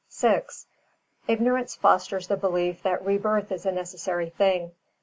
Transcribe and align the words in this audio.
VI 0.09 0.45
Ignorance 1.27 1.75
fosters 1.75 2.25
the 2.25 2.35
belief 2.35 2.81
that 2.81 3.05
rebirth 3.05 3.51
is 3.51 3.67
a 3.67 3.71
necessary 3.71 4.31
thing. 4.31 4.71